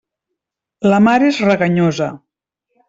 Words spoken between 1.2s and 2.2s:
és reganyosa.